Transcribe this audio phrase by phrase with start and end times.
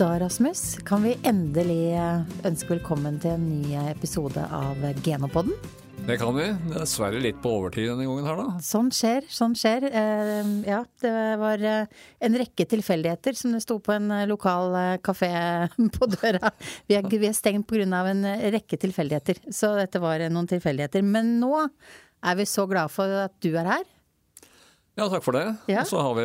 [0.00, 5.52] Da, Rasmus, kan vi endelig eh, ønske velkommen til en ny episode av Genopodden.
[6.06, 6.46] Det kan vi.
[6.72, 8.62] Dessverre litt på overtid denne gangen her, da.
[8.64, 9.84] Sånn skjer, sånn skjer.
[9.90, 11.12] Eh, ja, det
[11.42, 14.72] var eh, en rekke tilfeldigheter som det sto på en lokal
[15.04, 15.34] kafé
[15.98, 16.54] på døra.
[16.88, 17.84] Vi er, vi er stengt pga.
[18.00, 18.24] en
[18.56, 21.04] rekke tilfeldigheter, så dette var noen tilfeldigheter.
[21.04, 23.84] Men nå er vi så glade for at du er her.
[24.98, 25.44] Ja, takk for det.
[25.70, 25.80] Ja.
[25.84, 26.24] Og så har vi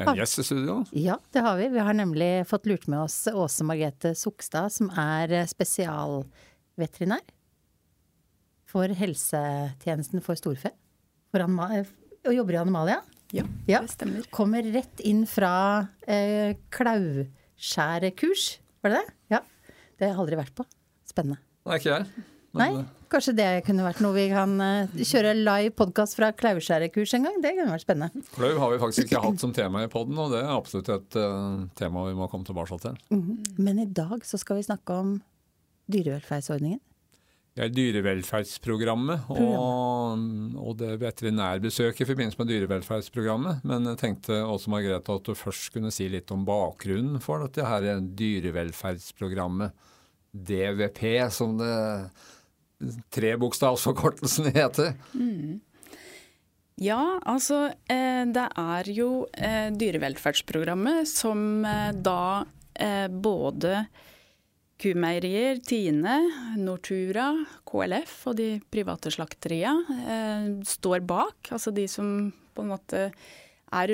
[0.00, 0.78] en gjest i studio.
[0.96, 1.68] Ja, det har vi.
[1.74, 7.22] Vi har nemlig fått lurt med oss Åse Margrethe Sokstad, som er eh, spesialveterinær
[8.70, 10.72] for helsetjenesten for storfe.
[11.30, 13.00] For og jobber i Animalia.
[13.32, 13.80] Ja, Ja.
[13.80, 14.24] det stemmer.
[14.34, 19.14] Kommer rett inn fra eh, klauskjærekurs, var det det?
[19.36, 19.40] Ja.
[19.98, 20.66] Det har jeg aldri vært på.
[21.06, 21.38] Spennende.
[21.66, 22.24] Er ikke jeg.
[22.56, 27.14] Men, Nei, kanskje det kunne vært noe vi kan eh, kjøre live podkast fra klauskjærekurs
[27.18, 27.40] en gang?
[27.42, 28.26] Det kunne vært spennende.
[28.36, 31.18] Klauv har vi faktisk ikke hatt som tema i poden, og det er absolutt et
[31.18, 33.00] eh, tema vi må komme tilbake til.
[33.58, 35.18] Men i dag så skal vi snakke om
[35.90, 36.80] dyrevelferdsordningen.
[37.58, 40.20] Det er dyrevelferdsprogrammet og,
[40.62, 43.64] og det veterinærbesøket i forbindelse med dyrevelferdsprogrammet.
[43.66, 47.66] Men jeg tenkte også Margrethe at du først kunne si litt om bakgrunnen for dette
[47.66, 49.74] her dyrevelferdsprogrammet.
[50.30, 51.00] DVP,
[51.34, 51.74] som det
[53.14, 54.94] trebokstavsforkortelsen heter.
[56.80, 62.46] Ja, altså eh, det er jo eh, dyrevelferdsprogrammet som eh, da
[63.20, 63.82] både
[64.80, 66.14] Kumeierier, Tine,
[66.56, 67.26] Nortura,
[67.68, 69.74] KLF og de private slakteria
[70.64, 71.50] står bak.
[71.52, 73.92] Altså de som på en måte er,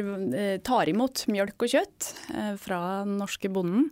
[0.62, 2.12] tar imot mjølk og kjøtt
[2.62, 2.78] fra
[3.09, 3.89] den norske bonden.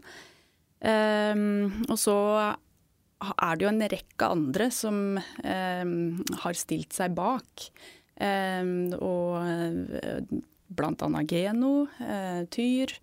[0.86, 2.17] Og så
[3.33, 5.84] er det jo en rekke andre som eh,
[6.44, 7.69] har stilt seg bak.
[8.14, 8.64] Eh,
[8.98, 10.41] og eh,
[10.75, 12.97] blant annet Geno, eh, Tyr.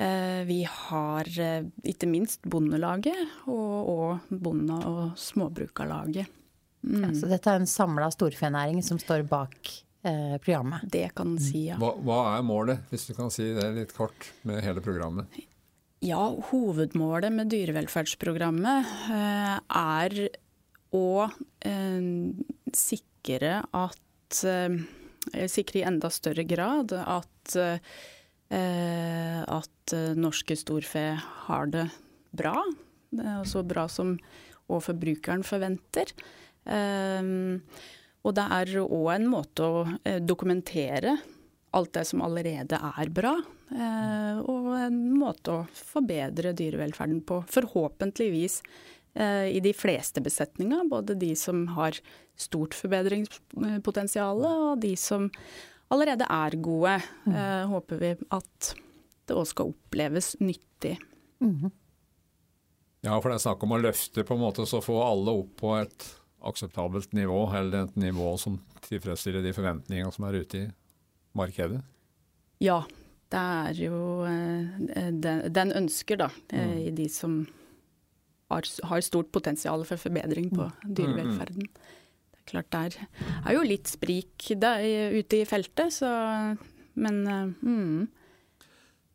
[0.00, 6.30] Eh, vi har ikke minst Bondelaget og, og Bonde- og Småbrukarlaget.
[6.80, 7.12] Mm.
[7.12, 9.58] Så dette er en samla storfenæring som står bak
[10.02, 10.86] eh, programmet.
[10.88, 11.76] Det kan en si, ja.
[11.80, 15.28] Hva, hva er målet, hvis du kan si det litt kort, med hele programmet?
[16.00, 20.14] Ja, hovedmålet med dyrevelferdsprogrammet eh, er
[20.96, 22.06] å eh,
[22.72, 24.80] sikre at eh,
[25.52, 27.52] Sikre i enda større grad at,
[28.56, 31.82] at norske storfe har det
[32.32, 32.54] bra.
[33.44, 34.14] Så bra som
[34.72, 36.08] og forbrukeren forventer.
[36.64, 39.84] Og det er òg en måte å
[40.24, 41.18] dokumentere
[41.76, 43.36] alt det som allerede er bra.
[43.70, 47.40] Eh, og en måte å forbedre dyrevelferden på.
[47.50, 48.60] Forhåpentligvis
[49.14, 50.88] eh, i de fleste besetninger.
[50.90, 51.98] Både de som har
[52.40, 55.28] stort forbedringspotensial, og de som
[55.92, 56.96] allerede er gode.
[57.30, 58.72] Eh, håper vi at
[59.28, 60.96] det òg skal oppleves nyttig.
[63.00, 65.54] Ja, for det er snakk om å løfte på en måte så få alle opp
[65.62, 66.08] på et
[66.50, 70.68] akseptabelt nivå, eller et nivå som tilfredsstiller de forventningene som er ute i
[71.36, 71.80] markedet.
[72.60, 72.82] Ja,
[73.30, 77.44] det er jo eh, den, den ønsker, da, eh, i de som
[78.50, 81.68] har, har stort potensial for forbedring på dyrevelferden.
[81.70, 83.06] Det er klart det
[83.44, 84.82] er jo litt sprik der,
[85.14, 86.10] ute i feltet, så
[87.00, 88.08] Men eh, mm,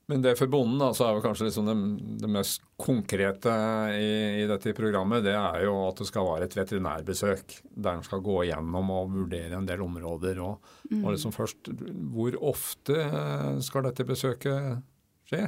[0.08, 1.76] Men det for bonden da, så er jo kanskje liksom det,
[2.22, 3.54] det mest konkrete
[3.98, 4.10] i,
[4.44, 8.22] i dette programmet, det er jo at det skal være et veterinærbesøk der en skal
[8.26, 10.42] gå igjennom og vurdere en del områder.
[10.46, 11.72] Og, og liksom først,
[12.14, 14.84] hvor ofte eh, skal dette besøket
[15.32, 15.48] skje?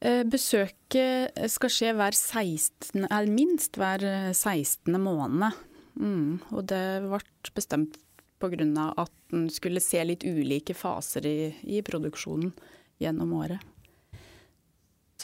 [0.00, 4.88] Eh, Besøket skal skje hver 16, eller minst hver eh, 16.
[5.00, 5.60] måned.
[6.00, 7.20] Mm, og det ble
[7.54, 8.00] bestemt
[8.40, 8.88] pga.
[8.96, 11.36] at en skulle se litt ulike faser i,
[11.76, 12.52] i produksjonen
[13.02, 13.60] gjennom året.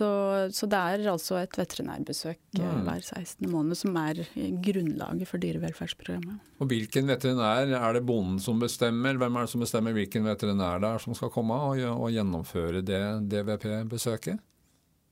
[0.00, 0.06] Så,
[0.54, 2.84] så det er altså et veterinærbesøk eh, Mm.
[2.86, 3.48] hver 16.
[3.50, 6.38] måned som er eh, grunnlaget for dyrevelferdsprogrammet.
[6.62, 9.18] Og hvilken veterinær er det bonden som bestemmer?
[9.20, 12.80] Hvem er det som bestemmer hvilken veterinær det er som skal komme og, og gjennomføre
[12.86, 13.02] det
[13.34, 14.38] DVP-besøket?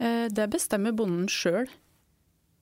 [0.00, 1.69] Eh, Det bestemmer bonden sjøl.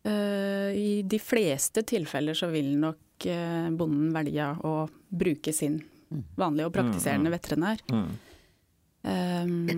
[0.07, 4.75] I de fleste tilfeller så vil nok eh, bonden velge å
[5.11, 5.81] bruke sin
[6.39, 7.81] vanlige og praktiserende veterinær.
[7.91, 8.13] Mm.
[9.07, 9.71] Um,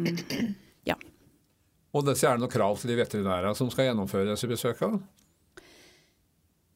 [1.96, 5.00] Og dette er det noen krav til de veterinærene som skal gjennomføre disse besøkene?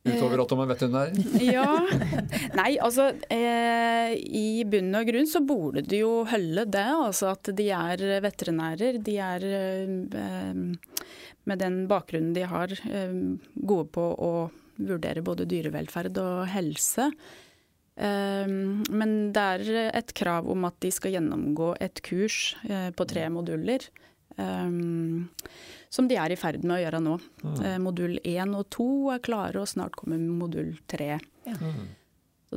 [0.02, 1.19] Utover at de er veterinærer?
[1.54, 1.66] ja.
[2.58, 6.88] Nei, altså eh, I bunn og grunn så burde det jo holde det.
[6.90, 8.99] Altså at de er veterinærer.
[9.04, 10.56] De er eh,
[11.46, 13.14] med den bakgrunnen de har, eh,
[13.54, 14.32] gode på å
[14.82, 17.12] vurdere både dyrevelferd og helse.
[17.97, 18.49] Eh,
[18.91, 23.29] men det er et krav om at de skal gjennomgå et kurs eh, på tre
[23.33, 23.89] moduler.
[24.37, 25.29] Um,
[25.93, 27.17] som de er i ferd med å gjøre nå.
[27.43, 27.56] Mm.
[27.59, 31.11] Uh, modul 1 og 2 er klare, og snart kommer modul 3.
[31.49, 31.56] Ja.
[31.61, 31.91] Mm.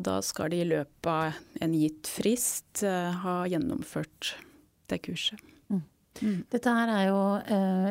[0.06, 4.34] Da skal de i løpet av en gitt frist uh, ha gjennomført
[4.92, 5.42] det kurset.
[5.68, 5.84] Mm.
[6.22, 6.40] mm.
[6.56, 7.20] Dette her er jo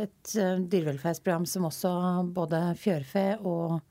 [0.06, 0.34] et
[0.72, 1.92] dyrevelferdsprogram som også
[2.32, 3.82] både fjørfe og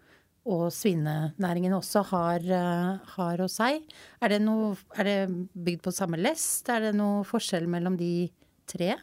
[0.43, 3.83] og svinenæringen også har, eh, har hos seg.
[4.21, 6.67] Er det, noe, er det bygd på samme lest?
[6.69, 8.29] Er det noe forskjell mellom de
[8.67, 8.97] tre?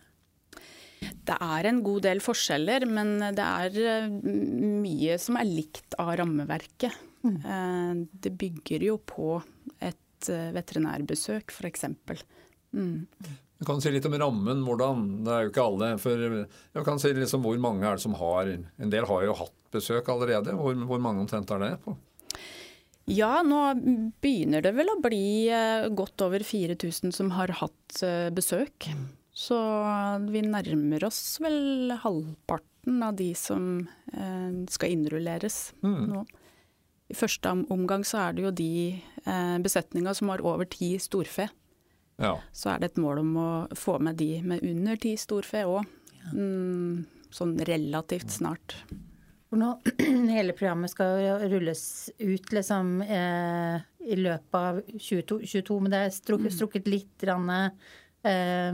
[1.00, 6.12] Det er en god del forskjeller, men det er eh, mye som er likt av
[6.20, 6.92] rammeverket.
[7.24, 7.38] Mm.
[7.40, 9.38] Eh, det bygger jo på
[9.80, 9.96] et
[10.28, 11.86] veterinærbesøk, f.eks.
[12.76, 13.06] Mm.
[13.60, 15.00] Du kan si litt om rammen, hvordan.
[15.26, 15.88] Det er jo ikke alle.
[16.00, 19.34] For jeg kan si liksom hvor mange er det som har En del har jo
[19.36, 20.54] hatt besøk allerede.
[20.56, 21.92] Hvor, hvor mange omtrent er det på?
[23.10, 23.58] Ja, nå
[24.22, 28.88] begynner det vel å bli eh, godt over 4000 som har hatt eh, besøk.
[29.34, 29.56] Så
[30.30, 33.82] vi nærmer oss vel halvparten av de som
[34.14, 36.02] eh, skal innrulleres mm.
[36.12, 36.24] nå.
[37.10, 38.72] I første omgang så er det jo de
[39.64, 41.48] besetninga som har over ti storfe.
[42.20, 42.34] Ja.
[42.52, 45.88] Så er det et mål om å få med de med under ti storfe òg.
[46.34, 48.76] Mm, sånn relativt snart.
[49.50, 49.72] For nå,
[50.36, 51.82] hele programmet skal rulles
[52.18, 56.56] ut liksom, eh, i løpet av 2022, men det er strukket, mm.
[56.58, 57.24] strukket litt.
[57.26, 58.70] Rann, eh,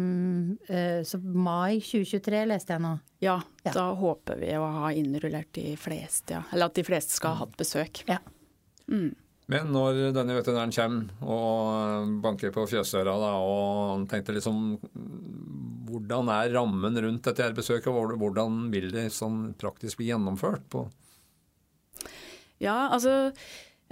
[0.68, 2.92] eh, så mai 2023 leste jeg nå.
[3.24, 6.42] Ja, ja, da håper vi å ha innrullert de fleste, ja.
[6.52, 8.02] Eller at de fleste skal ha hatt besøk.
[8.10, 8.20] Ja.
[8.92, 9.14] Mm.
[9.52, 14.76] Men når denne veterinæren kommer og banker på fjøsdøra da, og tenkte liksom
[15.86, 20.66] Hvordan er rammen rundt dette her besøket, og hvordan vil det sånn praktisk bli gjennomført?
[20.68, 20.88] på
[22.60, 23.30] Ja, altså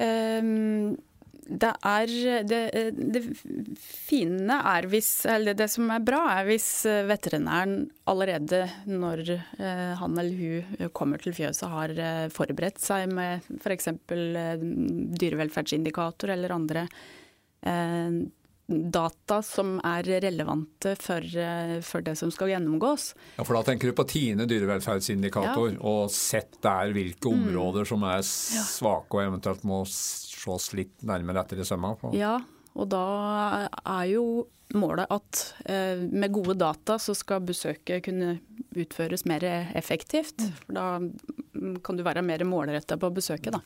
[0.00, 0.96] um
[1.46, 2.12] det er
[2.48, 2.60] det,
[2.94, 3.22] det,
[3.78, 6.68] fine er hvis Eller det som er bra, er hvis
[7.08, 13.44] veterinæren allerede når eh, han eller hun kommer til fjøset, har eh, forberedt seg med
[13.60, 13.90] f.eks.
[13.92, 14.64] Eh,
[15.20, 16.88] dyrevelferdsindikator eller andre
[18.66, 21.24] data som er relevante for,
[21.84, 23.10] for, det som skal gjennomgås.
[23.36, 25.80] Ja, For da tenker du på Tine dyrevelferdsindikator, ja.
[25.80, 27.42] og sett der hvilke mm.
[27.42, 27.90] områder mm.
[27.90, 29.82] som er svake og eventuelt må
[30.44, 31.94] slås litt nærmere etter i sømma?
[32.16, 32.36] Ja,
[32.74, 33.04] og da
[33.82, 34.26] er jo
[34.74, 38.38] målet at eh, med gode data så skal besøket kunne
[38.74, 39.44] utføres mer
[39.76, 40.40] effektivt.
[40.40, 40.54] Mm.
[40.62, 40.86] For da
[41.84, 43.62] kan du være mer målretta på besøket, da.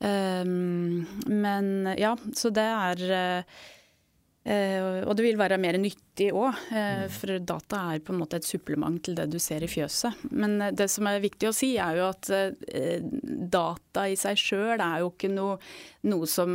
[0.00, 3.44] Um, men ja, så det er
[4.46, 7.10] uh, Uh, og det vil være mer nyttig òg, uh, eh, mm.
[7.12, 10.22] for data er på en måte et supplement til det du ser i fjøset.
[10.32, 12.30] Men uh, det som er viktig å si, er jo at
[13.52, 15.58] data i seg sjøl er jo ikke noe,
[16.08, 16.50] noe som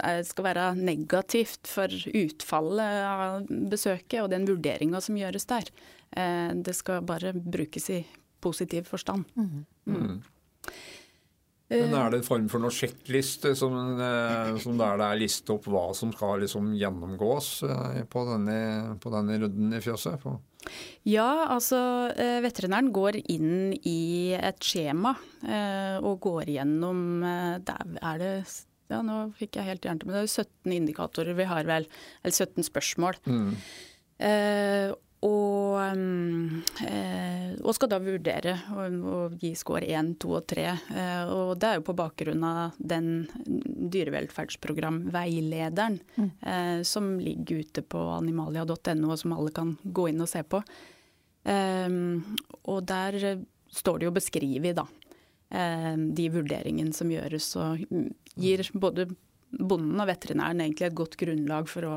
[0.00, 5.68] er, skal være negativt for utfallet av besøket og den vurderinga som gjøres der.
[6.56, 8.00] det skal bare brukes i
[8.40, 9.28] positiv forstand.
[9.36, 9.66] Mm.
[9.84, 10.22] Mm.
[11.68, 15.50] Men Er det en form for noen sjekkliste som, eh, som der det er listet
[15.50, 18.58] opp hva som skal liksom gjennomgås eh, på denne,
[19.02, 20.20] på denne runden i fjøset?
[20.22, 20.36] På?
[21.06, 21.80] Ja, altså
[22.14, 25.16] eh, veterinæren går inn i et skjema
[26.06, 27.20] og går gjennom
[27.66, 28.32] Der er det
[28.86, 31.88] ja, nå fikk jeg helt jernteppe, det er 17 indikatorer vi har vel,
[32.22, 33.18] eller 17 spørsmål.
[33.26, 33.48] Mm.
[34.16, 34.92] Eh,
[35.26, 35.82] og,
[36.86, 40.64] eh, og, skal da vurdere å gi score 1, 2 og 3.
[40.70, 43.26] Eh, og det er jo på bakgrunn av den
[43.94, 46.30] dyrevelferdsprogramveilederen mm.
[46.46, 50.58] Eh, som ligger ute på animalia.no, og som alle kan gå inn og se på.
[51.46, 53.12] Og der
[53.70, 54.84] står det jo beskrevet, da,
[55.94, 57.68] de vurderingene som gjøres, og
[58.34, 59.06] gir både
[59.54, 61.92] bonden og veterinæren egentlig et godt grunnlag for å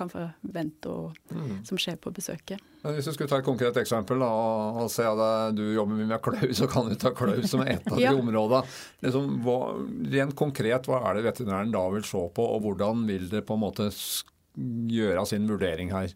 [0.00, 1.62] kan forvente og mm.
[1.68, 2.62] som skjer på besøket.
[2.80, 4.28] Men hvis du skulle ta et konkret eksempel da,
[4.80, 7.84] og se at du jobber mye med klau, så kan du ta klau som et
[7.90, 8.14] av ja.
[8.14, 8.62] de områdene.
[9.04, 9.58] Liksom, hva,
[10.14, 13.58] rent konkret, hva er det veterinæren da vil se på, og hvordan vil det på
[13.58, 13.90] en måte
[14.90, 16.14] gjøre sin vurdering her?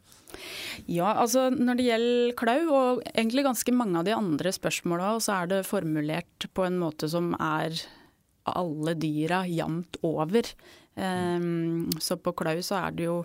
[0.91, 5.43] Ja, altså Når det gjelder klau, og egentlig ganske mange av de andre spørsmåla, så
[5.43, 7.77] er det formulert på en måte som er
[8.45, 10.49] alle dyra jevnt over.
[10.95, 13.21] Um, så på klau så er det jo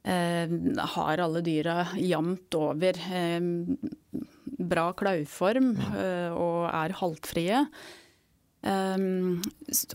[0.00, 3.40] har alle dyra jevnt over eh,
[4.70, 7.66] bra klauform eh, og er haltfrie.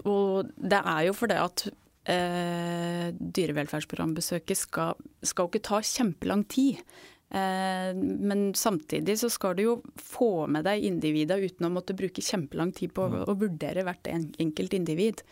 [0.06, 1.66] og det er jo fordi at
[2.10, 4.96] eh, dyrevelferdsprogrambesøket skal,
[5.26, 6.82] skal ikke ta kjempelang tid.
[7.30, 12.24] Eh, men samtidig så skal du jo få med deg individa uten å måtte bruke
[12.24, 15.26] kjempelang tid på å vurdere hvert enkelt individ.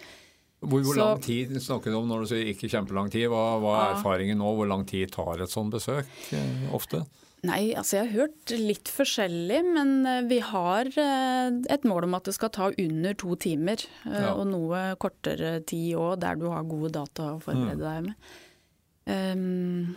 [0.64, 3.28] Hvor, hvor lang tid snakker du om når du sier ikke kjempelang tid?
[3.32, 4.54] Hva, hva er erfaringen nå?
[4.58, 7.04] Hvor lang tid tar et sånt besøk eh, ofte?
[7.44, 12.16] Nei, altså jeg har hørt litt forskjellig, men eh, vi har eh, et mål om
[12.16, 13.84] at det skal ta under to timer.
[14.08, 14.32] Ja.
[14.38, 18.34] Og noe kortere tid òg, der du har gode data å forberede deg med.
[19.06, 19.96] Um,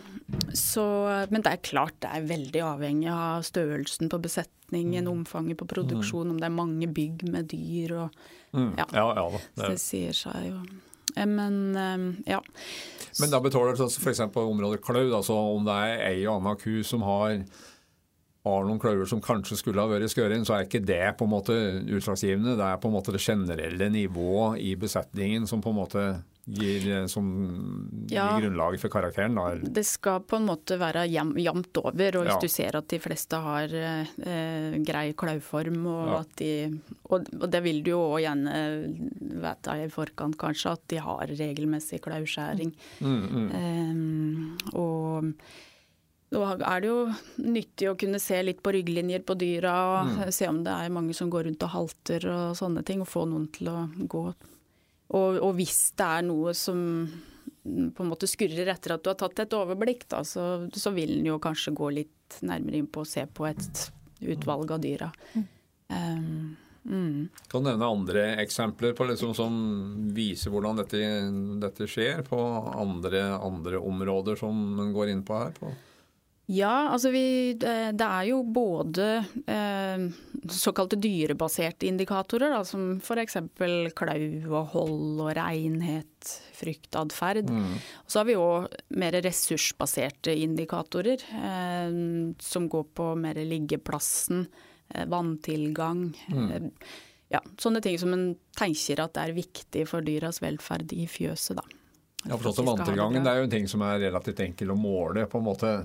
[0.51, 0.83] så,
[1.31, 6.33] men det er klart det er veldig avhengig av størrelsen på besetningen, omfanget på produksjon,
[6.33, 8.19] om det er mange bygg med dyr og
[8.55, 8.73] Mm.
[8.77, 8.85] Ja.
[8.93, 9.79] Ja, ja det, Det Det.
[9.79, 10.61] sier seg jo.
[11.15, 12.39] Eh, Men um, ja.
[13.19, 14.21] Men da betaler det f.eks.
[14.33, 17.43] på området klauv, altså om det er ei og anna ku som har
[18.47, 21.33] har noen klauver som kanskje skulle ha vært skørin, så er ikke det på en
[21.33, 21.51] måte
[21.97, 22.55] utslagsgivende.
[22.55, 26.03] Det er på en måte det generelle nivået i besetningen som på en måte
[26.47, 28.39] gir, som Ja.
[28.39, 29.35] gir for karakteren.
[29.35, 29.55] Da.
[29.55, 32.39] Det skal på en måte være jam, jevnt over, og hvis Ja.
[32.39, 36.19] du ser at de fleste har eh, grei klauform, og, Ja.
[36.19, 38.55] at de, og, og det vil du jo òg gjerne
[39.41, 42.73] vite i forkant kanskje, at de har regelmessig klauskjæring.
[43.01, 44.55] Mm, mm.
[44.71, 45.33] Eh, og
[46.33, 50.31] er det jo nyttig å kunne se litt på rygglinjer på dyra, og Mm.
[50.33, 53.25] se om det er mange som går rundt og halter og sånne ting, og få
[53.27, 54.33] noen til å gå.
[55.15, 56.79] Og, og hvis det er noe som
[57.67, 61.17] på en måte skurrer etter at du har tatt et overblikk, da, så, så vil
[61.19, 63.83] en jo kanskje gå litt nærmere inn på å se på et
[64.23, 65.09] utvalg av dyra.
[65.35, 67.27] Um, mm.
[67.51, 69.57] Kan du nevne andre eksempler på liksom som
[70.15, 71.01] viser hvordan dette,
[71.63, 72.39] dette skjer på
[72.71, 75.55] andre, andre områder som en går inn på her?
[75.59, 75.73] På?
[76.47, 79.07] Ja, altså vi, det er jo både
[79.51, 80.03] eh,
[80.47, 83.35] såkalte dyrebaserte indikatorer, da, som f.eks.
[83.97, 87.51] klauv og hold og renhet, fryktatferd.
[87.51, 91.99] Og så har vi òg mer ressursbaserte indikatorer, eh,
[92.39, 94.47] som går på mer liggeplassen,
[94.93, 96.07] eh, vanntilgang.
[96.31, 96.71] Mm.
[97.35, 101.67] ja, sånne ting som en tenker at er viktig for dyras velferd i fjøset, da.
[102.23, 104.79] Ja, for som de det Vanntilgangen er jo en ting som er relativt enkel å
[104.79, 105.77] måle, på en måte.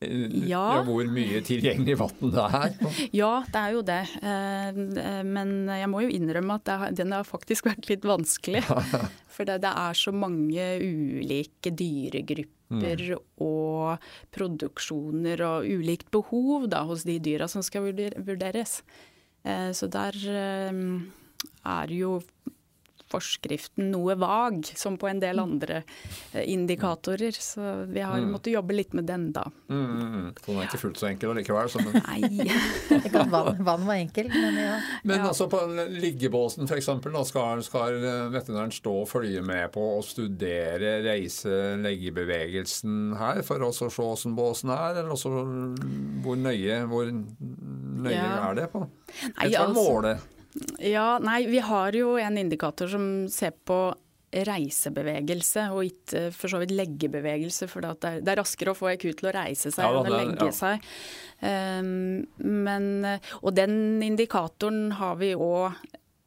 [0.00, 0.82] Eh, Ja.
[0.84, 2.74] Hvor mye tilgjengelig vann det er.
[3.20, 4.02] Ja, det er jo det.
[4.20, 8.62] Eh, Men jeg må jo innrømme at den har faktisk vært litt vanskelig.
[9.36, 13.98] For det, er så mange ulike dyregrupper og
[14.34, 18.82] produksjoner og ulikt behov da, hos de dyra som skal vurderes.
[19.44, 20.12] Eh, Så der
[21.66, 22.20] er jo
[23.16, 25.76] forskriften noe vag, som på en del andre
[26.32, 27.32] eh, indikatorer.
[27.32, 29.44] Så vi har måttet jobbe litt med den, da.
[29.68, 30.30] Mm, mm, mm.
[30.40, 31.68] Så den er ikke fullt så enkel allikevel.
[31.72, 32.20] Så men Nei.
[33.06, 34.76] ikke at vann, vann var enkel, men ja.
[35.02, 35.22] men Ja.
[35.32, 35.58] altså på
[35.96, 36.88] liggebåsen f.eks.
[37.32, 43.70] Skal, skal eh, veterinæren stå og følge med på og studere reise-leggebevegelsen her, for å
[43.74, 44.92] se hvordan båsen er?
[45.00, 45.28] Eller også
[46.24, 48.50] hvor nøye, hvor nøye Ja.
[48.50, 48.80] er det på?
[48.86, 50.12] Nei, Jeg skal altså- måle.
[50.82, 53.80] Ja, nei, vi har jo en indikator som ser på
[54.46, 57.68] reisebevegelse, og ikke for så vidt leggebevegelse.
[57.70, 60.10] For det er, det er raskere å få EQ til å reise seg Ja enn
[60.10, 60.56] å legge ja.
[60.56, 60.88] seg.
[61.40, 62.88] Um, men,
[63.42, 65.70] og den indikatoren har vi òg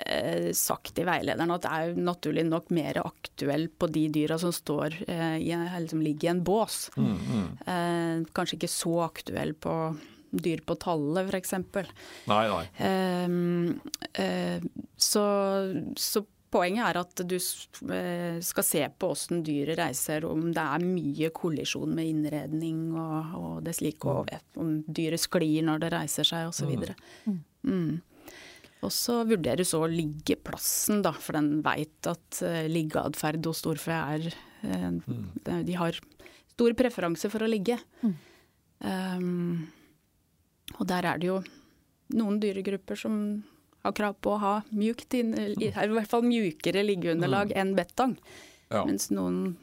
[0.06, 4.40] eh, sagt i veilederen at det er jo naturlig nok mer aktuell på de dyra
[4.42, 5.52] som står eh, i,
[5.84, 6.88] liksom ligger i en bås.
[6.98, 7.50] Mm, mm.
[7.66, 9.76] Eh, kanskje ikke så aktuell på
[10.32, 11.54] dyr på tallet, f.eks.
[12.30, 12.66] Nei, nei.
[12.86, 13.30] Eh,
[14.24, 14.68] eh,
[14.98, 15.24] så,
[15.98, 20.86] så poenget er at du eh, skal se på åssen dyret reiser, om det er
[20.86, 24.30] mye kollisjon med innredning og, og det slike, og
[24.62, 26.74] om dyret sklir når det reiser seg osv.
[27.70, 28.00] Mm.
[28.80, 34.30] Og så vurderes òg liggeplassen, da, for den veit at uh, liggeatferd hos storfe er
[34.64, 35.98] eh, de- De har
[36.54, 37.76] stor preferanse for å ligge.
[38.80, 39.68] Um,
[40.78, 41.40] og der er det jo
[42.18, 43.16] noen dyregrupper som
[43.86, 48.18] har krav på å ha mjukt inn, i i hvert fall mjukere liggeunderlag enn betong.
[48.70, 48.84] Ja.
[48.86, 49.56] Mens noen,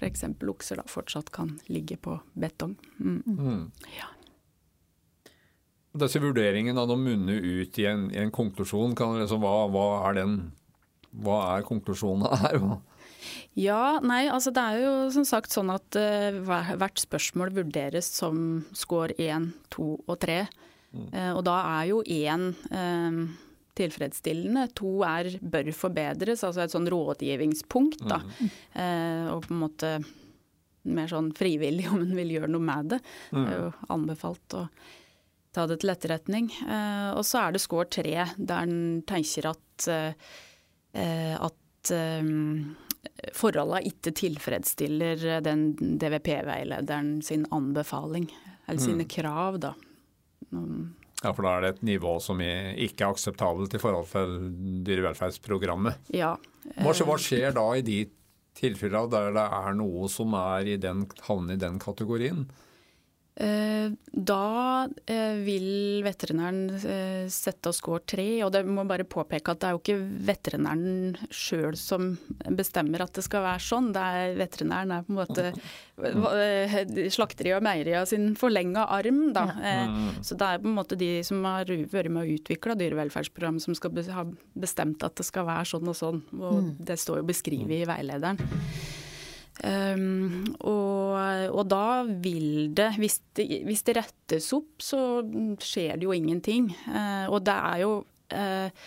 [0.00, 0.24] f.eks.
[0.26, 2.74] okser, da fortsatt kan ligge på betong.
[2.98, 3.20] Mm.
[3.26, 3.62] Mm.
[3.94, 4.10] Ja.
[6.00, 8.94] Disse vurderingene de munner ut i en, i en konklusjon.
[8.98, 10.40] Kan liksom, hva, hva er den
[11.10, 12.60] hva er konklusjonen her?
[13.58, 16.40] Ja, nei, altså det er jo som sagt sånn at uh,
[16.80, 20.40] hvert spørsmål vurderes som score 1, 2 og 3.
[20.90, 23.22] Uh, og da er jo én uh,
[23.80, 28.02] tilfredsstillende, to er bør forbedres, altså et sånn rådgivningspunkt.
[28.08, 28.20] da.
[28.74, 29.92] Eh, og på en måte
[30.90, 33.00] mer sånn frivillig om en vil gjøre noe med det.
[33.32, 34.66] Det er jo anbefalt å
[35.54, 36.50] ta det til etterretning.
[36.66, 40.30] Eh, og så er det score 3, der en tenker at, eh,
[40.94, 41.56] eh, at
[43.04, 48.30] eh, forholdene ikke tilfredsstiller den DVP-veilederen sin anbefaling,
[48.66, 49.74] eller sine krav, da.
[50.50, 54.38] Um, Ja, for da er det et nivå som ikke er akseptabelt i forhold til
[54.86, 56.08] dyrevelferdsprogrammet.
[56.16, 56.36] ja.
[56.80, 57.98] Hva, hva skjer da i de
[58.56, 62.46] tilfellene der det er noe som er i den, havner i den kategorien?
[63.40, 69.54] Eh, da eh, vil veterinæren eh, sette oss score tre, og det må bare påpeke
[69.54, 72.10] at det er jo ikke veterinæren sjøl som
[72.58, 73.90] bestemmer at det skal være sånn.
[73.96, 79.46] Det er Veterinæren er på en måte slakteri og meieria sin forlenga arm, da.
[79.88, 80.22] Mm.
[80.24, 83.76] Så det er på en måte de som har vært med å utvikle dyrevelferdsprogrammet som
[83.78, 86.24] skal ha bestemt at det skal være sånn og sånn.
[86.36, 86.72] Og mm.
[86.92, 88.40] det står jo beskrevet i veilederen.
[89.60, 91.18] Um, og,
[91.52, 95.20] og, da vil det hvis, det hvis, det rettes opp, så
[95.60, 96.70] skjer det jo ingenting.
[96.88, 98.84] Uh, og det er jo uh,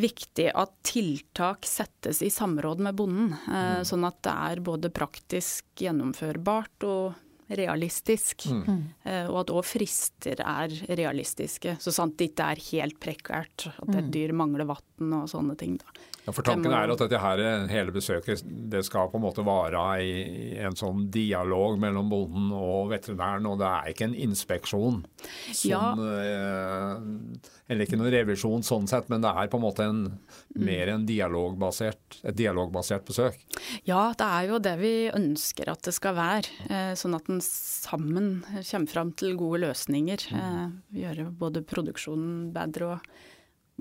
[0.00, 3.34] viktig at tiltak settes i samråd med bonden.
[3.48, 3.88] Uh, mm.
[3.90, 7.18] Sånn at det er både praktisk gjennomførbart og
[7.58, 8.46] realistisk.
[8.50, 8.82] Mm.
[9.30, 11.76] og at òg frister er realistiske.
[11.82, 13.68] Så sant det ikke er helt prekært.
[13.70, 14.12] At et mm.
[14.14, 15.78] dyr mangler vann og sånne ting.
[15.80, 16.00] da.
[16.26, 17.40] Ja, for Tanken er at dette her,
[17.72, 22.90] hele besøket det skal på en måte vare i en sånn dialog mellom bonden og
[22.92, 25.00] veterinæren, og det er ikke en inspeksjon.
[25.48, 25.80] Sånn, ja.
[25.96, 30.60] eh, eller ikke noen revisjon sånn sett, men det er på en måte en, mm.
[30.68, 33.40] mer en dialogbasert, et dialogbasert besøk.
[33.88, 36.52] Ja, det er jo det vi ønsker at det skal være.
[36.68, 40.26] Eh, sånn at en sammen kommer fram til gode løsninger.
[40.30, 40.38] Mm.
[40.40, 43.10] Eh, gjøre både produksjonen bedre og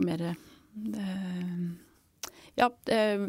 [0.06, 1.64] mer eh,
[2.60, 3.26] ja, eh,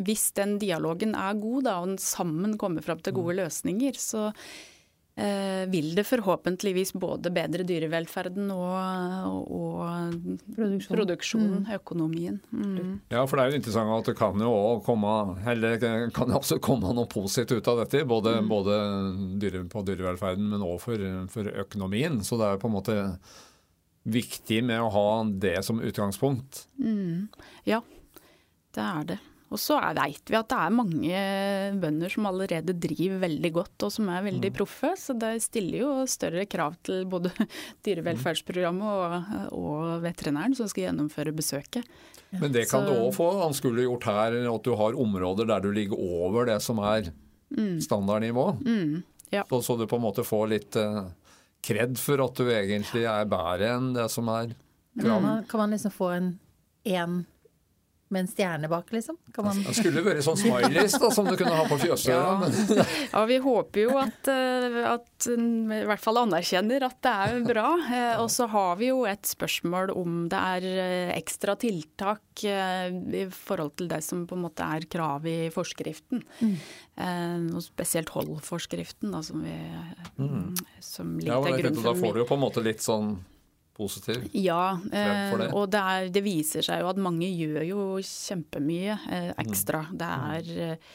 [0.00, 3.40] hvis den dialogen er god, da, og en sammen kommer fram til gode mm.
[3.44, 4.30] løsninger, så
[5.70, 10.14] vil det forhåpentligvis både bedre dyrevelferden og, og
[10.56, 10.96] produksjon.
[10.96, 11.74] produksjonen, mm.
[11.76, 12.38] økonomien.
[12.50, 12.94] Mm.
[13.12, 15.14] Ja, for det er jo interessant at det kan jo også komme,
[15.52, 15.76] eller
[16.16, 18.04] kan også komme noe positivt ut av dette.
[18.08, 18.50] Både, mm.
[18.50, 18.80] både
[19.42, 22.20] dyre, på dyrevelferden, men òg for, for, økonomien.
[22.24, 22.98] Så det er på en måte
[24.10, 25.08] viktig med å ha
[25.42, 26.64] det som utgangspunkt.
[26.80, 27.28] Mm.
[27.68, 27.82] Ja,
[28.76, 29.20] det er det.
[29.50, 31.22] Og så veit vi at det er mange
[31.82, 34.56] bønder som allerede driver veldig godt og som er veldig mm.
[34.56, 34.92] proffe.
[35.00, 37.32] Så det stiller jo større krav til både
[37.86, 41.88] dyrevelferdsprogrammet og, og veterinæren som skal gjennomføre besøket.
[42.38, 43.30] Men det kan så, du òg få.
[43.40, 47.10] Han skulle gjort her at du har områder der du ligger over det som er
[47.50, 47.80] mm.
[47.82, 48.52] standardnivå.
[48.62, 49.02] Mm,
[49.34, 49.42] ja.
[49.50, 51.10] så, så, du på en måte får litt uh,
[51.98, 54.54] for at du egentlig er bedre enn det som er
[54.94, 55.50] kravet.
[55.50, 56.32] Kan man liksom få en
[56.86, 57.24] én
[58.10, 59.16] med en stjerne bak, liksom?
[59.34, 59.58] Kan man...
[59.62, 62.10] Det skulle vært sånn smileys da, som du kunne ha på fjøset.
[62.10, 62.84] Ja.
[63.14, 67.68] ja, vi håper jo at, eh, at i hvert fall anerkjenner at det er bra.
[67.86, 73.26] Eh, og så har vi jo et spørsmål om det er eh, ekstra tiltak i
[73.34, 76.22] forhold til det som på en måte er krav i forskriften.
[76.40, 76.54] Mm.
[77.52, 79.56] Og spesielt holdforskriften, da, som, vi,
[80.16, 80.54] mm.
[80.80, 83.18] som ligger ja, til grunn for Da får du jo på en måte litt sånn
[83.80, 84.24] positiv?
[84.36, 85.50] Ja, det.
[85.56, 89.84] og det, er, det, viser seg jo at mange gjør jo kjempemye eh, ekstra.
[89.88, 89.98] Mm.
[90.00, 90.92] Det er eh,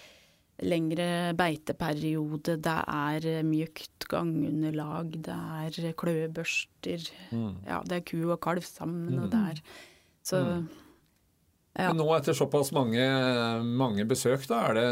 [0.66, 7.12] lengre beiteperiode, det er eh, mjukt gangunderlag, det er kløbørster.
[7.34, 7.54] Mm.
[7.68, 9.22] Ja, det er ku og kalv sammen, mm.
[9.24, 9.64] og det er
[10.26, 10.66] så mm.
[11.78, 11.92] ja.
[11.92, 13.04] Men nå etter såpass mange,
[13.66, 14.90] mange besøk, da er det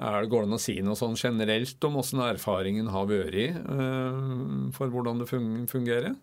[0.00, 3.58] er det Går det an å si noe sånn generelt om hvordan erfaringen har vært
[4.72, 6.14] for hvordan det fungerer?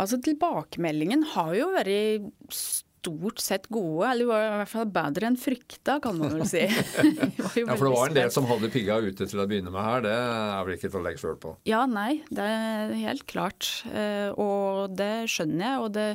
[0.00, 1.90] Altså Tilbakemeldingen har jo vært
[3.00, 6.66] stort sett gode, eller i hvert fall bedre enn frykta, kan man vel si.
[7.40, 10.04] ja, For det var en del som hadde pigga ute til å begynne med her,
[10.04, 11.54] det er vel ikke til å legge skjul på?
[11.68, 13.70] Ja, nei, det er helt klart.
[13.88, 15.84] Eh, og det skjønner jeg.
[15.84, 16.08] og det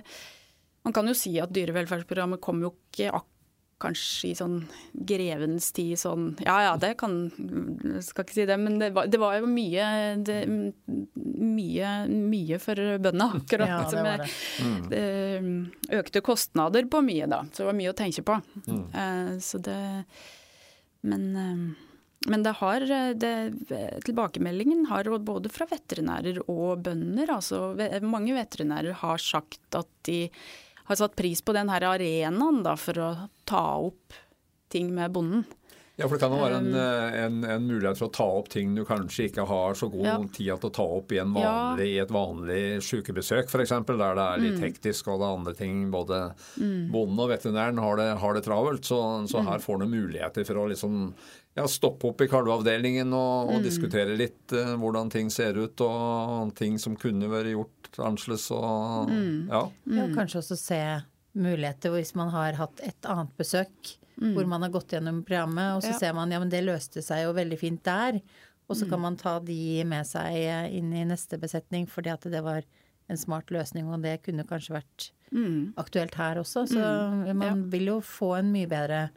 [0.85, 3.31] man kan jo si at dyrevelferdsprogrammet kom jo ikke akkurat
[3.81, 4.59] kanskje i sånn
[4.93, 7.27] grevens tid sånn Ja ja, det kan
[8.03, 9.87] Skal ikke si det, men det var, det var jo mye,
[10.25, 13.69] det, mye mye for bøndene, akkurat.
[13.69, 14.29] Ja, det var det.
[14.63, 14.85] Mm.
[14.91, 15.97] det.
[15.99, 17.43] økte kostnader på mye, da.
[17.51, 18.37] Så det var mye å tenke på.
[18.65, 18.85] Mm.
[18.95, 19.81] Uh, så det
[21.05, 21.83] Men uh,
[22.25, 22.81] men det har,
[23.13, 23.53] det,
[24.05, 27.29] tilbakemeldingen har både fra veterinærer og bønder.
[27.35, 30.23] altså Mange veterinærer har sagt at de
[30.85, 33.09] har satt pris på den her arenaen da, for å
[33.49, 34.15] ta opp
[34.73, 35.45] ting med bonden.
[35.95, 38.25] Ja, for Det kan jo være en, um, eh, en, en, mulighet for å ta
[38.41, 40.17] opp ting du kanskje ikke har så god ja.
[40.27, 41.87] tid til å ta opp i, vanlig, ja.
[41.87, 44.65] i et vanlig sykebesøk f.eks., der det er litt mm.
[44.65, 45.79] hektisk og det er andre ting.
[45.95, 46.19] Både
[46.59, 46.91] mm.
[46.91, 48.99] bonden og veterinæren har det, har det travelt, så,
[49.31, 49.49] så mm.
[49.53, 51.01] her får du muligheter for å liksom
[51.55, 53.63] ja, stoppe opp i kalveavdelingen og, og mm.
[53.63, 58.51] diskutere litt uh, hvordan ting ser ut og ting som kunne vært gjort annerledes.
[58.51, 59.35] Og, mm.
[59.47, 59.67] ja.
[59.95, 60.09] ja.
[60.17, 60.81] Kanskje også se
[61.39, 64.33] muligheter hvis man har hatt et annet besøk mm.
[64.35, 65.99] hvor man har gått gjennom programmet, og så ja.
[65.99, 68.19] ser man ja, men det løste seg jo veldig fint der.
[68.65, 69.05] Og så kan mm.
[69.05, 72.65] man ta de med seg eh, inn i neste besetning fordi at det var
[73.11, 75.75] en smart løsning, og det kunne kanskje vært mm.
[75.77, 76.65] aktuelt her også.
[76.71, 77.27] Så mm.
[77.37, 77.53] man ja.
[77.75, 79.07] vil jo få en mye bedre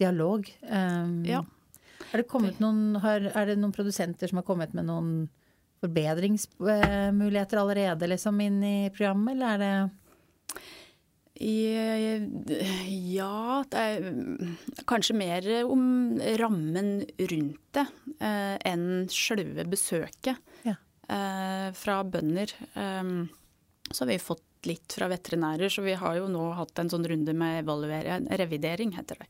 [0.00, 0.50] dialog.
[0.68, 1.40] Um, ja.
[2.12, 2.28] Er det,
[2.60, 5.14] noen, har, er det noen produsenter som har kommet med noen
[5.84, 9.74] forbedringsmuligheter allerede liksom inn i programmet, eller er det
[13.10, 15.84] ja, det er kanskje mer om
[16.38, 17.86] rammen rundt det
[18.20, 20.76] eh, enn selve besøket Ja.
[21.08, 22.54] eh, fra bønder.
[22.74, 23.14] Eh,
[23.90, 27.04] så har vi fått litt fra veterinærer, så vi har jo nå hatt en sånn
[27.04, 29.26] runde med revidering, heter det,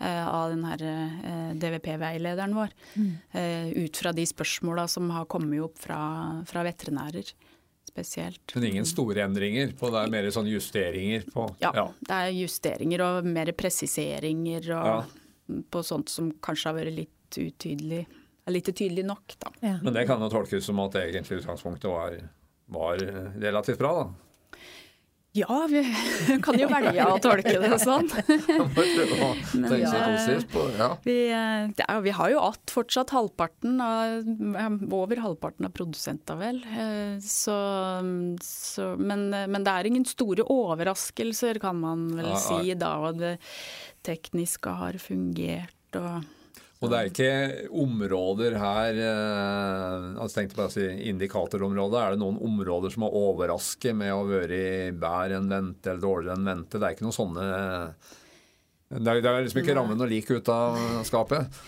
[0.00, 2.72] eh, av den her eh, DVP-veilederen vår.
[3.38, 7.30] Eh, ut fra de spørsmåla som har kommet opp fra, fra veterinærer
[7.94, 8.54] spesielt.
[8.56, 13.04] Men ingen store endringer på det, er mer sånn justeringer på Ja, det er justeringer
[13.06, 15.60] og mer presiseringer og Ja.
[15.70, 18.06] på sånt som kanskje har vært litt utydelig.
[18.46, 19.50] Litt tydelig nok, da.
[19.62, 19.78] ja.
[19.82, 22.18] Men det kan jo tolkes som at egentlig utgangspunktet var,
[22.68, 22.98] var
[23.40, 24.10] relativt bra, da.
[25.34, 25.80] Ja, vi
[26.44, 28.06] kan jo velge å tolke det sånn.
[28.14, 30.90] Tenke seg ja.
[31.02, 34.28] Vi, eh, det er, vi har jo att fortsatt halvparten av
[34.94, 36.62] Over halvparten av produsenter, vel.
[36.70, 37.56] Eh, Så,
[38.46, 42.94] så, men, men det er ingen store overraskelser, kan man vel si da.
[43.08, 43.34] Og det
[44.06, 46.22] tekniske har fungert og
[46.82, 52.00] Og det er ikke områder her eh, altså tenkte bare å si Indikatorområdet.
[52.00, 56.36] Er det noen områder som har overrasket med å være bedre enn vente eller dårligere
[56.38, 56.80] enn vente?
[56.80, 57.46] Det er ikke noen sånne
[58.94, 60.76] Det er, det er liksom ikke ramlet noe lik ut av
[61.08, 61.62] skapet.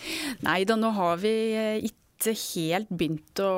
[0.45, 3.55] Nei da, nå har vi eh, ikke helt begynt å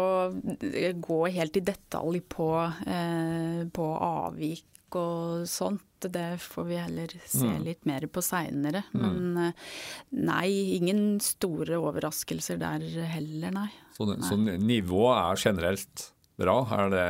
[0.70, 2.50] eh, gå helt i detalj på,
[2.88, 5.89] eh, på avvik og sånt.
[6.08, 7.64] Det får vi heller se Mm.
[7.66, 8.84] litt mer på seinere.
[8.94, 9.52] Men eh,
[10.12, 12.80] nei, ingen store overraskelser der
[13.12, 13.68] heller, nei.
[13.98, 16.06] Så, så nivået er generelt
[16.40, 16.54] bra.
[16.72, 17.06] Er det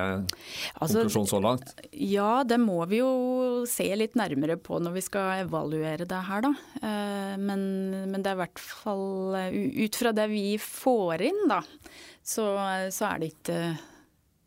[0.82, 1.76] Altså, konklusjon så langt?
[1.94, 6.42] Ja, det må vi jo se litt nærmere på når vi skal evaluere det her,
[6.48, 6.54] da.
[6.82, 7.62] Eh, Men,
[8.10, 11.62] men det er i hvert fall eh, Ut fra det vi får inn, da,
[12.26, 12.48] så,
[12.90, 13.60] så er det ikke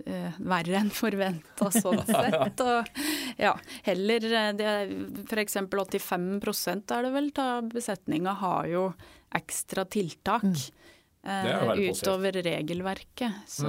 [0.07, 2.61] eh, verre enn forventa sånn sett.
[2.65, 3.03] Og
[3.39, 3.55] ja,
[3.89, 4.95] heller eh,
[5.27, 5.57] F.eks.
[5.71, 8.87] 85% er det vel av besetninga har jo
[9.35, 10.49] ekstra tiltak
[11.23, 11.45] Mm.
[11.47, 12.03] uh, positivt.
[12.03, 13.33] utover regelverket.
[13.47, 13.69] Så,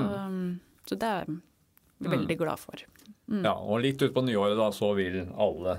[0.90, 2.82] så det er jeg veldig glad for.
[3.30, 5.76] Ja, og litt utpå nyåret da, så vil alle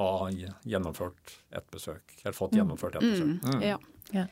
[0.00, 0.30] ha
[0.64, 2.16] gjennomført et besøk.
[2.22, 3.44] Eller fått gjennomført et besøk.
[3.44, 3.62] Mm.
[3.62, 3.76] Ja.
[4.16, 4.24] Ja.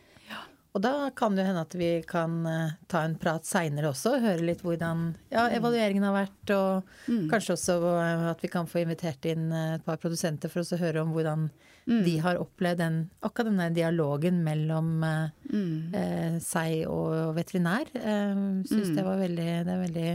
[0.78, 4.20] Og da kan det jo hende at vi kan eh, ta en prat seinere også,
[4.22, 6.92] høre litt hvordan ja, evalueringen har vært, og
[7.32, 10.78] kanskje også eh, at vi kan få invitert inn eh, et par produsenter for å
[10.78, 11.48] høre om hvordan
[11.88, 15.94] de har opplevd den, akkurat denne dialogen mellom mm.
[15.96, 17.88] eh, seg og veterinær.
[17.96, 20.10] Eh, Syns det var veldig, det er veldig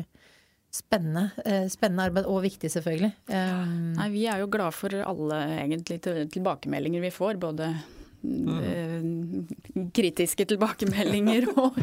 [0.73, 3.11] spennende, eh, spennende arbeid, og viktig selvfølgelig.
[3.29, 3.65] Eh,
[3.97, 5.99] Nei, vi er jo glad for alle egentlig
[6.33, 7.83] tilbakemeldinger vi får, både eh,
[9.93, 11.79] kritiske tilbakemeldinger og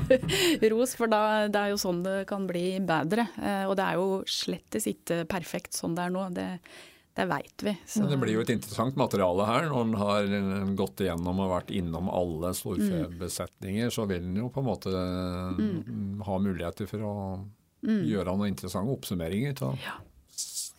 [0.72, 3.26] ros, for da, det er jo sånn det kan bli bedre.
[3.40, 6.46] Eh, og det er jo slettes ikke perfekt sånn det er nå, det,
[7.18, 7.74] det veit vi.
[7.84, 9.68] Så, Det blir jo et interessant materiale her.
[9.70, 14.50] Når en har eh, gått igjennom og vært innom alle storfebesetninger, så vil en jo
[14.54, 17.14] på en måte mm, ha muligheter for å
[17.84, 19.98] gjøre noen interessante oppsummeringer av Ja.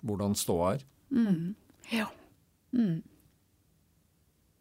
[0.05, 0.83] hvordan ståa er.
[1.93, 2.09] ja.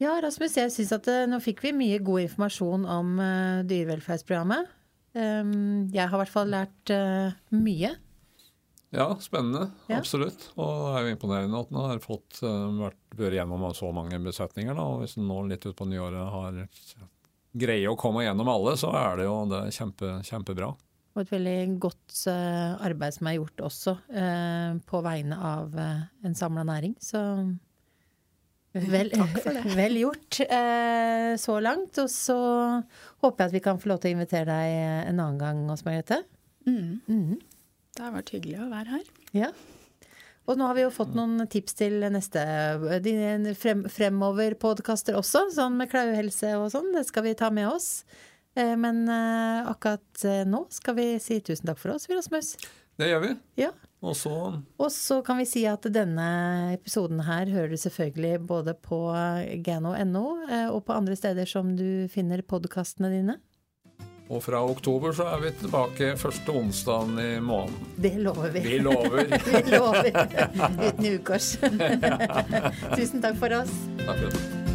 [0.01, 4.71] Ja, Rasmus, jeg syns at eh, nå fikk vi mye god informasjon om uh, dyrevelferdsprogrammet.
[5.13, 7.91] Um, jeg har i hvert fall lært uh, mye.
[8.97, 9.69] Ja, spennende.
[9.91, 9.99] Ja.
[10.01, 10.49] Absolutt.
[10.57, 14.23] Og det er jo imponerende at en har fått uh, vært, vært gjennom så mange
[14.25, 14.73] besetninger.
[14.73, 14.89] Da.
[14.89, 16.61] Og hvis en nå litt utpå nyåret har
[17.61, 20.73] greier å komme gjennom alle, så er det jo det er kjempe, kjempebra.
[21.13, 23.97] Og et veldig godt arbeid som er gjort også
[24.87, 26.95] på vegne av en samla næring.
[27.03, 27.19] Så
[28.73, 29.11] vel,
[29.81, 31.99] vel gjort eh, så langt.
[32.03, 32.37] Og så
[33.25, 35.65] håper jeg at vi kan få lov til å invitere deg eh, en annen gang,
[35.73, 36.23] Åse Margrethe.
[36.69, 37.01] Mm.
[37.09, 37.37] Mm.
[37.97, 39.13] Det har vært hyggelig å være her.
[39.37, 39.51] Ja.
[40.49, 42.43] Og nå har vi jo fått noen tips til neste
[43.61, 46.91] frem, fremover-podkaster også, sånn med klauhelse og sånn.
[46.97, 48.05] Det skal vi ta med oss.
[48.59, 52.55] Eh, Men eh, akkurat nå skal vi si tusen takk for oss, vi, Rasmus.
[53.01, 53.37] Det gjør vi.
[53.63, 53.71] Ja.
[54.01, 54.33] Og så
[54.81, 56.29] Og så kan vi si at denne
[56.73, 59.03] episoden her hører du selvfølgelig både på
[59.65, 63.37] gano.no eh, og på andre steder som du finner podkastene dine.
[64.31, 67.91] Og fra oktober så er vi tilbake første onsdagen i måneden.
[67.99, 68.63] Det lover vi.
[68.63, 69.27] Vi lover.
[69.51, 70.11] Vi lover.
[70.87, 71.53] Uten ukors.
[72.97, 73.75] Tusen takk for oss.
[74.07, 74.70] Takk for det.